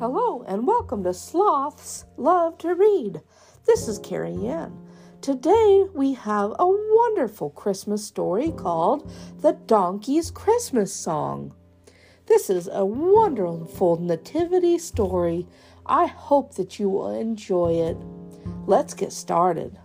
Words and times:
Hello 0.00 0.42
and 0.48 0.66
welcome 0.66 1.04
to 1.04 1.12
Sloths 1.12 2.06
Love 2.16 2.56
to 2.56 2.74
Read. 2.74 3.20
This 3.66 3.86
is 3.86 3.98
Carrie 3.98 4.46
Ann. 4.46 4.74
Today 5.20 5.84
we 5.92 6.14
have 6.14 6.52
a 6.58 6.66
wonderful 6.66 7.50
Christmas 7.50 8.02
story 8.02 8.50
called 8.50 9.12
The 9.42 9.52
Donkey's 9.66 10.30
Christmas 10.30 10.90
Song. 10.90 11.54
This 12.24 12.48
is 12.48 12.66
a 12.72 12.82
wonderful 12.82 14.00
nativity 14.00 14.78
story. 14.78 15.46
I 15.84 16.06
hope 16.06 16.54
that 16.54 16.78
you 16.80 16.88
will 16.88 17.10
enjoy 17.10 17.74
it. 17.74 17.98
Let's 18.66 18.94
get 18.94 19.12
started. 19.12 19.78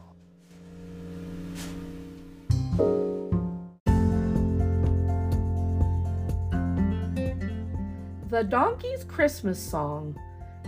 The 8.35 8.43
Donkey's 8.43 9.05
Christmas 9.05 9.57
Song, 9.57 10.19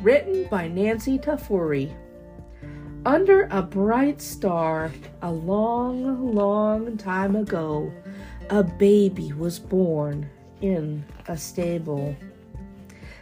written 0.01 0.47
by 0.47 0.69
Nancy 0.69 1.19
Tafuri. 1.19 1.93
Under 3.05 3.49
a 3.51 3.61
bright 3.61 4.21
star, 4.21 4.89
a 5.21 5.29
long, 5.29 6.33
long 6.33 6.95
time 6.95 7.35
ago, 7.35 7.91
a 8.49 8.63
baby 8.63 9.33
was 9.33 9.59
born 9.59 10.29
in 10.61 11.03
a 11.27 11.35
stable. 11.35 12.15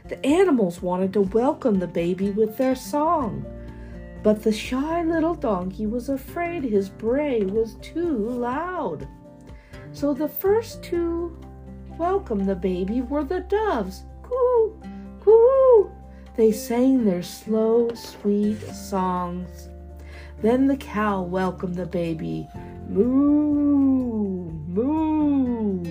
The 0.09 0.23
animals 0.23 0.80
wanted 0.80 1.12
to 1.14 1.22
welcome 1.22 1.80
the 1.80 1.88
baby 1.88 2.30
with 2.30 2.55
their 2.55 2.75
song, 2.75 3.44
but 4.22 4.44
the 4.44 4.53
shy 4.53 5.02
little 5.02 5.34
donkey 5.34 5.88
was 5.88 6.09
afraid 6.09 6.64
his 6.64 6.88
bray 6.88 7.41
was 7.41 7.77
too 7.81 8.16
loud. 8.16 9.08
So 9.91 10.14
the 10.14 10.30
first 10.30 10.84
to 10.84 11.36
welcome 11.98 12.45
the 12.45 12.53
baby 12.53 13.02
were 13.02 13.23
the 13.23 13.39
doves. 13.39 14.03
They 16.38 16.52
sang 16.52 17.05
their 17.05 17.23
slow, 17.23 17.89
sweet 17.94 18.61
songs. 18.61 19.69
Then 20.42 20.67
the 20.67 20.77
cow 20.77 21.22
welcomed 21.22 21.75
the 21.75 21.86
baby. 21.86 22.47
Moo, 22.89 24.52
moo. 24.67 25.86